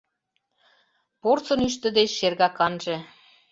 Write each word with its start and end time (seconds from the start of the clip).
Порсын 1.21 1.59
ӱштӧ 1.67 1.87
деч 1.97 2.09
шергаканже 2.19 2.95